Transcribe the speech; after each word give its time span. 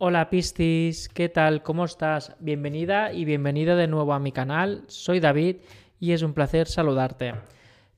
Hola 0.00 0.30
Pistis, 0.30 1.08
¿qué 1.08 1.28
tal? 1.28 1.64
¿Cómo 1.64 1.84
estás? 1.84 2.36
Bienvenida 2.38 3.12
y 3.12 3.24
bienvenido 3.24 3.76
de 3.76 3.88
nuevo 3.88 4.12
a 4.12 4.20
mi 4.20 4.30
canal. 4.30 4.84
Soy 4.86 5.18
David 5.18 5.56
y 5.98 6.12
es 6.12 6.22
un 6.22 6.34
placer 6.34 6.68
saludarte. 6.68 7.34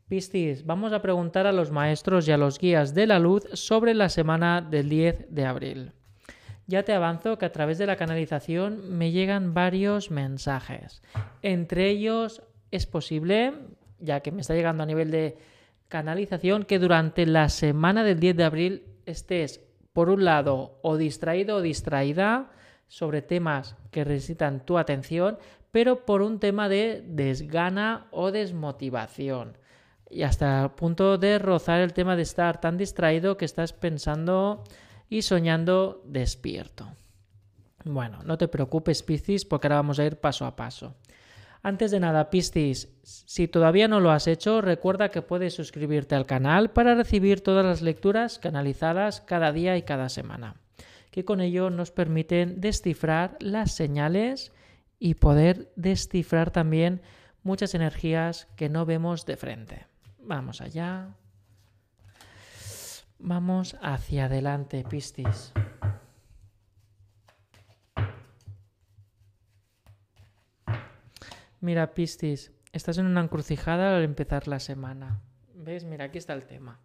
Pistis, 0.09 0.65
vamos 0.65 0.95
a 0.95 1.03
preguntar 1.03 1.47
a 1.47 1.53
los 1.53 1.71
maestros 1.71 2.27
y 2.27 2.33
a 2.33 2.39
los 2.39 2.59
guías 2.59 2.95
de 2.95 3.07
la 3.07 3.19
luz 3.19 3.47
sobre 3.53 3.93
la 3.93 4.09
semana 4.09 4.63
del 4.63 4.89
10 4.89 5.27
de 5.29 5.45
abril. 5.45 5.93
Ya 6.67 6.85
te 6.85 6.95
avanzo 6.95 7.36
que 7.36 7.45
a 7.45 7.52
través 7.52 7.77
de 7.77 7.84
la 7.84 7.96
canalización 7.96 8.96
me 8.96 9.11
llegan 9.11 9.53
varios 9.53 10.11
mensajes. 10.11 11.03
Entre 11.43 11.91
ellos 11.91 12.43
es 12.71 12.87
posible, 12.87 13.53
ya 13.98 14.21
que 14.21 14.32
me 14.32 14.41
está 14.41 14.55
llegando 14.55 14.85
a 14.85 14.87
nivel 14.87 15.11
de 15.11 15.37
canalización, 15.89 16.64
que 16.64 16.79
durante 16.79 17.27
la 17.27 17.51
semana 17.51 18.05
del 18.05 18.21
10 18.21 18.37
de 18.39 18.45
abril 18.45 18.85
estés 19.05 19.61
por 19.93 20.11
un 20.11 20.25
lado, 20.25 20.79
o 20.82 20.96
distraído 20.96 21.56
o 21.56 21.62
distraída 21.62 22.50
sobre 22.88 23.23
temas 23.23 23.77
que 23.91 24.05
necesitan 24.05 24.65
tu 24.65 24.78
atención, 24.78 25.38
pero 25.70 26.05
por 26.05 26.23
un 26.23 26.41
tema 26.41 26.69
de 26.69 27.02
desgana 27.06 28.09
o 28.10 28.32
desmotivación. 28.32 29.56
Y 30.09 30.23
hasta 30.23 30.65
el 30.65 30.70
punto 30.70 31.18
de 31.18 31.38
rozar 31.38 31.80
el 31.80 31.92
tema 31.92 32.16
de 32.16 32.23
estar 32.23 32.60
tan 32.60 32.77
distraído 32.77 33.37
que 33.37 33.45
estás 33.45 33.73
pensando 33.73 34.65
y 35.09 35.23
soñando 35.23 36.02
despierto. 36.04 36.88
Bueno, 37.84 38.18
no 38.24 38.37
te 38.37 38.48
preocupes, 38.48 39.02
Piscis, 39.02 39.45
porque 39.45 39.68
ahora 39.68 39.77
vamos 39.77 39.98
a 39.98 40.04
ir 40.04 40.16
paso 40.16 40.45
a 40.45 40.57
paso. 40.57 40.96
Antes 41.62 41.91
de 41.91 42.00
nada, 42.00 42.30
Piscis, 42.30 42.88
si 43.02 43.46
todavía 43.46 43.87
no 43.87 44.01
lo 44.01 44.10
has 44.10 44.27
hecho, 44.27 44.62
recuerda 44.62 45.10
que 45.10 45.20
puedes 45.20 45.55
suscribirte 45.55 46.14
al 46.14 46.24
canal 46.24 46.70
para 46.70 46.95
recibir 46.95 47.42
todas 47.42 47.64
las 47.64 47.82
lecturas 47.82 48.38
canalizadas 48.38 49.20
cada 49.20 49.52
día 49.52 49.77
y 49.77 49.82
cada 49.82 50.09
semana, 50.09 50.56
que 51.10 51.24
con 51.27 51.42
ello 51.42 51.68
nos 51.68 51.91
permiten 51.91 52.60
descifrar 52.60 53.37
las 53.41 53.73
señales 53.73 54.52
y 54.98 55.15
poder 55.15 55.70
descifrar 55.76 56.51
también 56.51 57.02
muchas 57.43 57.74
energías 57.74 58.48
que 58.57 58.70
no 58.70 58.87
vemos 58.87 59.26
de 59.26 59.37
frente. 59.37 59.87
Vamos 60.18 60.63
allá. 60.63 61.15
Vamos 63.18 63.76
hacia 63.82 64.26
adelante, 64.26 64.82
Piscis. 64.88 65.53
Mira, 71.61 71.93
Pistis, 71.93 72.53
estás 72.72 72.97
en 72.97 73.06
una 73.06 73.21
encrucijada 73.21 73.94
al 73.94 74.03
empezar 74.03 74.49
la 74.49 74.61
semana. 74.61 75.21
¿Ves? 75.55 75.84
Mira, 75.84 76.06
aquí 76.06 76.16
está 76.16 76.33
el 76.33 76.44
tema. 76.44 76.81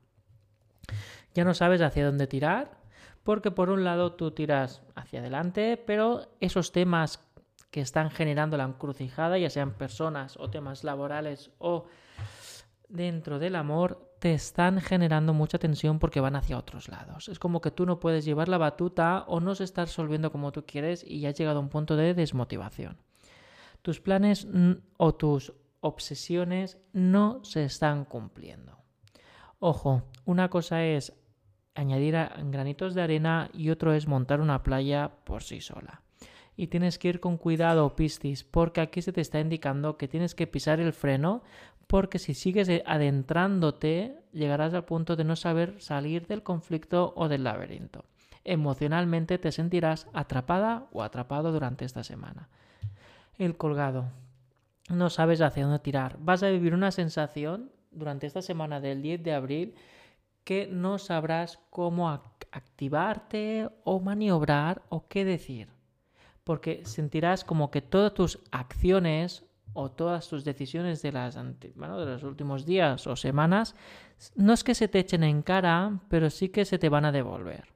Ya 1.33 1.45
no 1.45 1.53
sabes 1.53 1.81
hacia 1.81 2.05
dónde 2.05 2.27
tirar, 2.27 2.77
porque 3.23 3.51
por 3.51 3.69
un 3.69 3.85
lado 3.85 4.13
tú 4.13 4.31
tiras 4.31 4.81
hacia 4.95 5.21
adelante, 5.21 5.77
pero 5.77 6.27
esos 6.41 6.73
temas 6.73 7.23
que 7.71 7.79
están 7.79 8.11
generando 8.11 8.57
la 8.57 8.65
encrucijada, 8.65 9.37
ya 9.37 9.49
sean 9.49 9.71
personas 9.73 10.35
o 10.37 10.49
temas 10.49 10.83
laborales 10.83 11.51
o 11.57 11.85
dentro 12.89 13.39
del 13.39 13.55
amor, 13.55 14.13
te 14.19 14.33
están 14.33 14.81
generando 14.81 15.33
mucha 15.33 15.57
tensión 15.57 15.99
porque 15.99 16.19
van 16.19 16.35
hacia 16.35 16.57
otros 16.57 16.89
lados. 16.89 17.29
Es 17.29 17.39
como 17.39 17.61
que 17.61 17.71
tú 17.71 17.85
no 17.85 18.01
puedes 18.01 18.25
llevar 18.25 18.49
la 18.49 18.57
batuta 18.57 19.23
o 19.27 19.39
no 19.39 19.55
se 19.55 19.63
está 19.63 19.85
resolviendo 19.85 20.33
como 20.33 20.51
tú 20.51 20.65
quieres 20.65 21.01
y 21.05 21.21
ya 21.21 21.29
has 21.29 21.37
llegado 21.37 21.59
a 21.59 21.61
un 21.61 21.69
punto 21.69 21.95
de 21.95 22.13
desmotivación 22.13 23.04
tus 23.85 24.01
planes 24.01 24.47
o 24.97 25.13
tus 25.13 25.53
obsesiones 25.79 26.79
no 26.91 27.43
se 27.43 27.65
están 27.65 28.03
cumpliendo. 28.03 28.79
Ojo, 29.59 30.01
una 30.25 30.49
cosa 30.49 30.83
es 30.83 31.13
añadir 31.75 32.15
granitos 32.45 32.95
de 32.95 33.03
arena 33.03 33.51
y 33.53 33.69
otro 33.69 33.93
es 33.93 34.07
montar 34.07 34.41
una 34.41 34.63
playa 34.63 35.11
por 35.23 35.43
sí 35.43 35.61
sola. 35.61 36.01
Y 36.57 36.65
tienes 36.65 36.97
que 36.97 37.09
ir 37.09 37.19
con 37.19 37.37
cuidado, 37.37 37.95
Pistis, 37.95 38.43
porque 38.43 38.81
aquí 38.81 39.03
se 39.03 39.13
te 39.13 39.21
está 39.21 39.39
indicando 39.39 39.97
que 39.97 40.07
tienes 40.07 40.33
que 40.33 40.47
pisar 40.47 40.79
el 40.79 40.91
freno, 40.91 41.43
porque 41.85 42.17
si 42.17 42.33
sigues 42.33 42.71
adentrándote, 42.87 44.17
llegarás 44.33 44.73
al 44.73 44.85
punto 44.85 45.15
de 45.15 45.25
no 45.25 45.35
saber 45.35 45.79
salir 45.79 46.25
del 46.25 46.41
conflicto 46.41 47.13
o 47.15 47.27
del 47.27 47.43
laberinto. 47.43 48.05
Emocionalmente 48.45 49.37
te 49.37 49.51
sentirás 49.51 50.07
atrapada 50.11 50.87
o 50.91 51.03
atrapado 51.03 51.51
durante 51.51 51.85
esta 51.85 52.03
semana 52.03 52.49
el 53.37 53.57
colgado. 53.57 54.11
No 54.89 55.09
sabes 55.09 55.41
hacia 55.41 55.63
dónde 55.63 55.79
tirar. 55.79 56.17
Vas 56.19 56.43
a 56.43 56.49
vivir 56.49 56.73
una 56.73 56.91
sensación 56.91 57.71
durante 57.91 58.27
esta 58.27 58.41
semana 58.41 58.79
del 58.79 59.01
10 59.01 59.23
de 59.23 59.33
abril 59.33 59.75
que 60.43 60.67
no 60.67 60.99
sabrás 60.99 61.59
cómo 61.71 62.09
activarte 62.09 63.69
o 63.83 63.99
maniobrar 63.99 64.83
o 64.89 65.07
qué 65.07 65.25
decir. 65.25 65.69
Porque 66.43 66.85
sentirás 66.85 67.43
como 67.43 67.71
que 67.71 67.81
todas 67.81 68.13
tus 68.13 68.39
acciones 68.51 69.43
o 69.73 69.89
todas 69.89 70.29
tus 70.29 70.45
decisiones 70.45 71.01
de, 71.01 71.11
las, 71.11 71.35
los 71.35 72.23
últimos 72.23 72.65
días 72.65 73.07
o 73.07 73.15
semanas 73.15 73.75
no 74.35 74.53
es 74.53 74.63
que 74.63 74.75
se 74.75 74.87
te 74.87 74.99
echen 74.99 75.23
en 75.23 75.41
cara, 75.41 75.99
pero 76.07 76.29
sí 76.29 76.49
que 76.49 76.63
se 76.63 76.77
te 76.77 76.87
van 76.89 77.05
a 77.05 77.11
devolver 77.11 77.74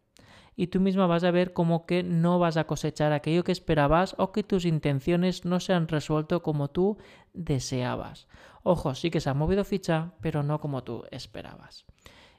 y 0.60 0.68
tú 0.68 0.82
misma 0.82 1.08
vas 1.08 1.24
a 1.24 1.32
ver 1.32 1.54
como 1.54 1.86
que 1.86 2.04
no 2.04 2.38
vas 2.38 2.58
a 2.58 2.68
cosechar 2.68 3.14
aquello 3.14 3.46
que 3.46 3.54
esperabas 3.54 4.14
o 4.18 4.34
que 4.34 4.44
tus 4.44 4.66
intenciones 4.66 5.46
no 5.46 5.62
se 5.62 5.72
han 5.72 5.88
resuelto 5.88 6.44
como 6.44 6.70
tú 6.70 6.98
deseabas. 7.34 8.28
Ojo, 8.64 8.94
sí 8.94 9.10
que 9.10 9.22
se 9.22 9.30
ha 9.30 9.34
movido 9.34 9.64
ficha, 9.64 10.12
pero 10.20 10.44
no 10.44 10.60
como 10.60 10.84
tú 10.84 11.06
esperabas. 11.12 11.86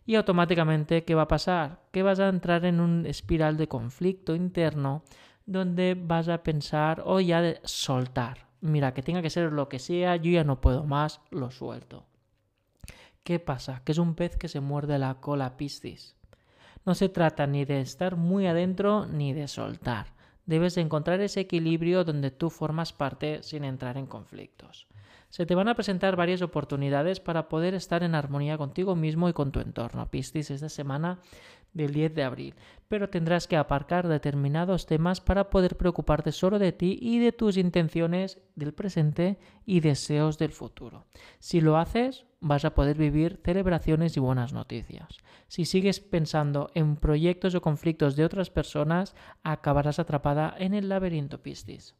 Y 0.04 0.16
automáticamente, 0.16 1.02
¿qué 1.04 1.14
va 1.14 1.22
a 1.22 1.28
pasar? 1.28 1.80
Que 1.92 2.02
vas 2.02 2.20
a 2.20 2.28
entrar 2.28 2.66
en 2.66 2.80
un 2.80 3.06
espiral 3.06 3.56
de 3.56 3.68
conflicto 3.68 4.34
interno 4.34 5.02
donde 5.46 5.96
vas 5.98 6.28
a 6.28 6.42
pensar 6.42 7.02
o 7.06 7.20
ya 7.20 7.40
de 7.40 7.58
soltar. 7.64 8.48
Mira, 8.60 8.92
que 8.92 9.02
tenga 9.02 9.22
que 9.22 9.30
ser 9.30 9.50
lo 9.50 9.70
que 9.70 9.78
sea, 9.78 10.16
yo 10.16 10.30
ya 10.30 10.44
no 10.44 10.60
puedo 10.60 10.84
más, 10.84 11.22
lo 11.30 11.50
suelto. 11.50 12.04
¿Qué 13.24 13.38
pasa? 13.38 13.80
Que 13.82 13.92
es 13.92 13.98
un 13.98 14.14
pez 14.14 14.36
que 14.36 14.48
se 14.48 14.60
muerde 14.60 14.98
la 14.98 15.22
cola 15.22 15.56
piscis. 15.56 16.19
No 16.86 16.94
se 16.94 17.08
trata 17.08 17.46
ni 17.46 17.64
de 17.64 17.80
estar 17.80 18.16
muy 18.16 18.46
adentro 18.46 19.06
ni 19.06 19.32
de 19.32 19.48
soltar. 19.48 20.06
Debes 20.46 20.76
encontrar 20.76 21.20
ese 21.20 21.40
equilibrio 21.40 22.04
donde 22.04 22.30
tú 22.30 22.50
formas 22.50 22.92
parte 22.92 23.42
sin 23.42 23.64
entrar 23.64 23.96
en 23.96 24.06
conflictos. 24.06 24.88
Se 25.28 25.46
te 25.46 25.54
van 25.54 25.68
a 25.68 25.76
presentar 25.76 26.16
varias 26.16 26.42
oportunidades 26.42 27.20
para 27.20 27.48
poder 27.48 27.74
estar 27.74 28.02
en 28.02 28.16
armonía 28.16 28.58
contigo 28.58 28.96
mismo 28.96 29.28
y 29.28 29.32
con 29.32 29.52
tu 29.52 29.60
entorno. 29.60 30.10
Piscis 30.10 30.50
esta 30.50 30.68
semana 30.68 31.20
del 31.72 31.92
10 31.92 32.14
de 32.14 32.24
abril, 32.24 32.54
pero 32.88 33.08
tendrás 33.08 33.46
que 33.46 33.56
aparcar 33.56 34.08
determinados 34.08 34.86
temas 34.86 35.20
para 35.20 35.50
poder 35.50 35.76
preocuparte 35.76 36.32
solo 36.32 36.58
de 36.58 36.72
ti 36.72 36.98
y 37.00 37.18
de 37.18 37.32
tus 37.32 37.56
intenciones 37.56 38.38
del 38.56 38.74
presente 38.74 39.38
y 39.64 39.80
deseos 39.80 40.38
del 40.38 40.50
futuro. 40.50 41.06
Si 41.38 41.60
lo 41.60 41.76
haces, 41.76 42.26
vas 42.40 42.64
a 42.64 42.74
poder 42.74 42.96
vivir 42.96 43.40
celebraciones 43.44 44.16
y 44.16 44.20
buenas 44.20 44.52
noticias. 44.52 45.18
Si 45.46 45.64
sigues 45.64 46.00
pensando 46.00 46.70
en 46.74 46.96
proyectos 46.96 47.54
o 47.54 47.60
conflictos 47.60 48.16
de 48.16 48.24
otras 48.24 48.50
personas, 48.50 49.14
acabarás 49.42 49.98
atrapada 49.98 50.54
en 50.58 50.74
el 50.74 50.88
laberinto 50.88 51.42
Piscis. 51.42 51.94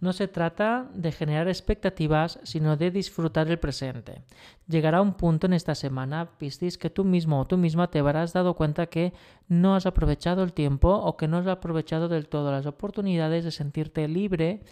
No 0.00 0.12
se 0.12 0.28
trata 0.28 0.90
de 0.94 1.12
generar 1.12 1.48
expectativas, 1.48 2.38
sino 2.42 2.76
de 2.76 2.90
disfrutar 2.90 3.48
el 3.48 3.58
presente. 3.58 4.22
Llegará 4.68 5.00
un 5.00 5.14
punto 5.14 5.46
en 5.46 5.52
esta 5.52 5.74
semana, 5.74 6.36
Piscis, 6.38 6.78
que 6.78 6.90
tú 6.90 7.04
mismo 7.04 7.40
o 7.40 7.44
tú 7.44 7.56
misma 7.56 7.90
te 7.90 8.00
habrás 8.00 8.32
dado 8.32 8.54
cuenta 8.54 8.86
que 8.86 9.12
no 9.48 9.74
has 9.74 9.86
aprovechado 9.86 10.42
el 10.42 10.52
tiempo 10.52 10.90
o 10.90 11.16
que 11.16 11.28
no 11.28 11.38
has 11.38 11.46
aprovechado 11.46 12.08
del 12.08 12.28
todo 12.28 12.50
las 12.50 12.66
oportunidades 12.66 13.44
de 13.44 13.50
sentirte 13.50 14.08
libre 14.08 14.62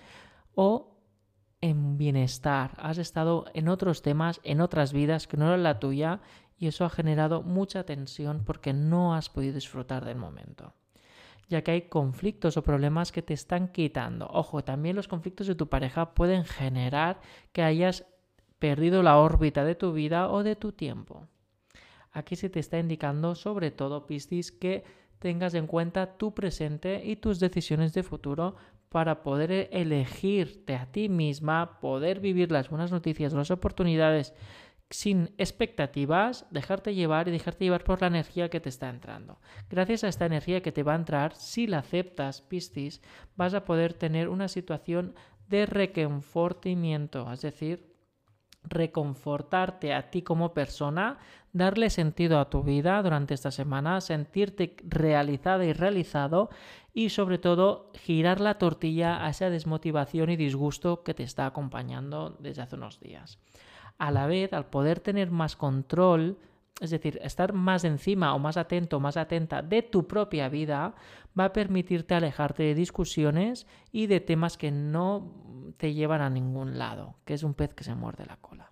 o 0.54 0.98
en 1.60 1.96
bienestar. 1.96 2.72
Has 2.78 2.98
estado 2.98 3.46
en 3.54 3.68
otros 3.68 4.02
temas, 4.02 4.40
en 4.42 4.60
otras 4.60 4.92
vidas 4.92 5.26
que 5.26 5.36
no 5.36 5.46
eran 5.46 5.62
la 5.62 5.78
tuya 5.78 6.20
y 6.58 6.66
eso 6.66 6.84
ha 6.84 6.90
generado 6.90 7.42
mucha 7.42 7.84
tensión 7.84 8.42
porque 8.44 8.72
no 8.72 9.14
has 9.14 9.28
podido 9.28 9.54
disfrutar 9.54 10.04
del 10.04 10.16
momento 10.16 10.74
ya 11.52 11.62
que 11.62 11.70
hay 11.70 11.82
conflictos 11.82 12.56
o 12.56 12.62
problemas 12.62 13.12
que 13.12 13.20
te 13.20 13.34
están 13.34 13.68
quitando. 13.68 14.26
Ojo, 14.32 14.64
también 14.64 14.96
los 14.96 15.06
conflictos 15.06 15.46
de 15.46 15.54
tu 15.54 15.68
pareja 15.68 16.14
pueden 16.14 16.44
generar 16.44 17.20
que 17.52 17.62
hayas 17.62 18.06
perdido 18.58 19.02
la 19.02 19.18
órbita 19.18 19.62
de 19.62 19.74
tu 19.74 19.92
vida 19.92 20.30
o 20.30 20.42
de 20.42 20.56
tu 20.56 20.72
tiempo. 20.72 21.28
Aquí 22.10 22.36
se 22.36 22.48
te 22.48 22.58
está 22.58 22.78
indicando 22.78 23.34
sobre 23.34 23.70
todo, 23.70 24.06
Piscis, 24.06 24.50
que 24.50 24.82
tengas 25.18 25.52
en 25.52 25.66
cuenta 25.66 26.16
tu 26.16 26.32
presente 26.32 27.02
y 27.04 27.16
tus 27.16 27.38
decisiones 27.38 27.92
de 27.92 28.02
futuro 28.02 28.56
para 28.88 29.22
poder 29.22 29.68
elegirte 29.72 30.74
a 30.74 30.86
ti 30.86 31.10
misma, 31.10 31.80
poder 31.80 32.20
vivir 32.20 32.50
las 32.50 32.70
buenas 32.70 32.90
noticias, 32.90 33.34
las 33.34 33.50
oportunidades 33.50 34.32
sin 34.92 35.34
expectativas, 35.38 36.46
dejarte 36.50 36.94
llevar 36.94 37.28
y 37.28 37.30
dejarte 37.30 37.64
llevar 37.64 37.84
por 37.84 38.00
la 38.00 38.08
energía 38.08 38.50
que 38.50 38.60
te 38.60 38.68
está 38.68 38.88
entrando. 38.88 39.40
Gracias 39.70 40.04
a 40.04 40.08
esta 40.08 40.26
energía 40.26 40.62
que 40.62 40.72
te 40.72 40.82
va 40.82 40.92
a 40.92 40.96
entrar, 40.96 41.34
si 41.34 41.66
la 41.66 41.78
aceptas, 41.78 42.42
Piscis, 42.42 43.00
vas 43.34 43.54
a 43.54 43.64
poder 43.64 43.94
tener 43.94 44.28
una 44.28 44.48
situación 44.48 45.14
de 45.48 45.66
reconfortimiento, 45.66 47.30
es 47.32 47.42
decir, 47.42 47.92
reconfortarte 48.64 49.92
a 49.92 50.10
ti 50.10 50.22
como 50.22 50.54
persona, 50.54 51.18
darle 51.52 51.90
sentido 51.90 52.38
a 52.38 52.48
tu 52.48 52.62
vida 52.62 53.02
durante 53.02 53.34
esta 53.34 53.50
semana, 53.50 54.00
sentirte 54.00 54.76
realizada 54.84 55.64
y 55.64 55.72
realizado 55.72 56.50
y 56.94 57.10
sobre 57.10 57.38
todo 57.38 57.90
girar 57.94 58.40
la 58.40 58.58
tortilla 58.58 59.24
a 59.24 59.30
esa 59.30 59.50
desmotivación 59.50 60.30
y 60.30 60.36
disgusto 60.36 61.02
que 61.02 61.14
te 61.14 61.22
está 61.22 61.46
acompañando 61.46 62.36
desde 62.40 62.62
hace 62.62 62.76
unos 62.76 63.00
días. 63.00 63.38
A 63.98 64.10
la 64.10 64.26
vez, 64.26 64.52
al 64.52 64.66
poder 64.66 65.00
tener 65.00 65.30
más 65.30 65.56
control, 65.56 66.38
es 66.80 66.90
decir, 66.90 67.18
estar 67.22 67.52
más 67.52 67.84
encima 67.84 68.34
o 68.34 68.38
más 68.38 68.56
atento 68.56 68.98
más 68.98 69.16
atenta 69.16 69.62
de 69.62 69.82
tu 69.82 70.08
propia 70.08 70.48
vida, 70.48 70.94
va 71.38 71.46
a 71.46 71.52
permitirte 71.52 72.14
alejarte 72.14 72.64
de 72.64 72.74
discusiones 72.74 73.66
y 73.92 74.06
de 74.06 74.20
temas 74.20 74.56
que 74.56 74.70
no 74.70 75.74
te 75.76 75.94
llevan 75.94 76.20
a 76.20 76.30
ningún 76.30 76.78
lado, 76.78 77.16
que 77.24 77.34
es 77.34 77.42
un 77.42 77.54
pez 77.54 77.74
que 77.74 77.84
se 77.84 77.94
muerde 77.94 78.26
la 78.26 78.36
cola. 78.36 78.70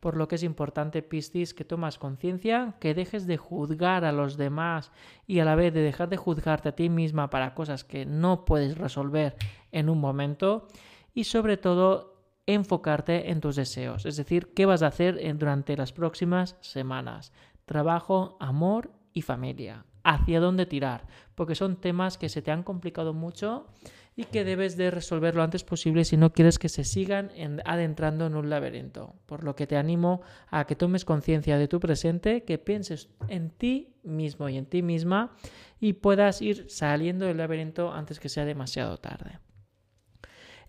Por 0.00 0.16
lo 0.16 0.26
que 0.26 0.34
es 0.34 0.42
importante, 0.42 1.00
Piscis, 1.02 1.54
que 1.54 1.64
tomas 1.64 1.96
conciencia, 1.96 2.74
que 2.80 2.92
dejes 2.92 3.28
de 3.28 3.36
juzgar 3.36 4.04
a 4.04 4.10
los 4.10 4.36
demás 4.36 4.90
y 5.28 5.38
a 5.38 5.44
la 5.44 5.54
vez 5.54 5.72
de 5.72 5.80
dejar 5.80 6.08
de 6.08 6.16
juzgarte 6.16 6.70
a 6.70 6.74
ti 6.74 6.88
misma 6.88 7.30
para 7.30 7.54
cosas 7.54 7.84
que 7.84 8.04
no 8.04 8.44
puedes 8.44 8.76
resolver 8.76 9.36
en 9.70 9.88
un 9.88 10.00
momento 10.00 10.66
y 11.14 11.24
sobre 11.24 11.56
todo 11.56 12.11
enfocarte 12.46 13.30
en 13.30 13.40
tus 13.40 13.56
deseos, 13.56 14.04
es 14.06 14.16
decir, 14.16 14.52
qué 14.54 14.66
vas 14.66 14.82
a 14.82 14.88
hacer 14.88 15.20
durante 15.38 15.76
las 15.76 15.92
próximas 15.92 16.56
semanas. 16.60 17.32
Trabajo, 17.66 18.36
amor 18.40 18.90
y 19.12 19.22
familia. 19.22 19.84
Hacia 20.04 20.40
dónde 20.40 20.66
tirar, 20.66 21.06
porque 21.36 21.54
son 21.54 21.76
temas 21.76 22.18
que 22.18 22.28
se 22.28 22.42
te 22.42 22.50
han 22.50 22.64
complicado 22.64 23.14
mucho 23.14 23.68
y 24.16 24.24
que 24.24 24.44
debes 24.44 24.76
de 24.76 24.90
resolver 24.90 25.36
lo 25.36 25.44
antes 25.44 25.62
posible 25.62 26.04
si 26.04 26.16
no 26.16 26.32
quieres 26.32 26.58
que 26.58 26.68
se 26.68 26.82
sigan 26.82 27.30
adentrando 27.64 28.26
en 28.26 28.34
un 28.34 28.50
laberinto. 28.50 29.14
Por 29.26 29.44
lo 29.44 29.54
que 29.54 29.68
te 29.68 29.76
animo 29.76 30.22
a 30.48 30.66
que 30.66 30.74
tomes 30.74 31.04
conciencia 31.04 31.56
de 31.56 31.68
tu 31.68 31.78
presente, 31.78 32.42
que 32.42 32.58
pienses 32.58 33.10
en 33.28 33.50
ti 33.50 33.94
mismo 34.02 34.48
y 34.48 34.58
en 34.58 34.66
ti 34.66 34.82
misma 34.82 35.36
y 35.78 35.92
puedas 35.94 36.42
ir 36.42 36.68
saliendo 36.68 37.26
del 37.26 37.38
laberinto 37.38 37.92
antes 37.92 38.18
que 38.18 38.28
sea 38.28 38.44
demasiado 38.44 38.98
tarde. 38.98 39.38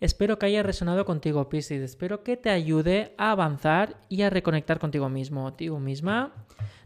Espero 0.04 0.38
que 0.38 0.48
haya 0.48 0.64
resonado 0.64 1.06
contigo, 1.06 1.48
Piscis. 1.48 1.82
Espero 1.82 2.26
que 2.26 2.36
te 2.36 2.50
ayude 2.50 3.16
a 3.18 3.32
avanzar 3.32 3.96
y 4.10 4.24
a 4.24 4.30
reconectar 4.30 4.78
contigo 4.78 5.08
mismo, 5.08 5.44
contigo 5.44 5.80
misma. 5.80 6.34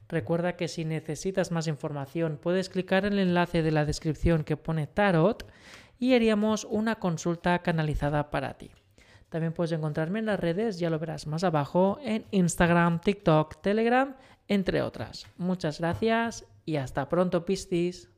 Recuerda 0.07 0.55
que 0.55 0.67
si 0.67 0.85
necesitas 0.85 1.49
más 1.49 1.65
información 1.65 2.37
puedes 2.39 2.69
clicar 2.69 3.05
en 3.05 3.13
el 3.13 3.29
enlace 3.29 3.63
de 3.63 3.71
la 3.71 3.85
descripción 3.85 4.43
que 4.43 4.55
pone 4.55 4.85
Tarot 4.85 5.51
y 5.97 6.13
haríamos 6.13 6.65
una 6.65 6.97
consulta 6.97 7.57
canalizada 7.63 8.29
para 8.29 8.53
ti. 8.53 8.69
También 9.29 9.51
puedes 9.51 9.71
encontrarme 9.71 10.19
en 10.19 10.27
las 10.27 10.39
redes, 10.39 10.77
ya 10.77 10.91
lo 10.91 10.99
verás 10.99 11.25
más 11.25 11.43
abajo, 11.43 11.97
en 12.03 12.23
Instagram, 12.29 13.01
TikTok, 13.01 13.63
Telegram, 13.63 14.15
entre 14.47 14.83
otras. 14.83 15.25
Muchas 15.37 15.79
gracias 15.79 16.45
y 16.65 16.75
hasta 16.75 17.09
pronto, 17.09 17.45
Piscis. 17.45 18.11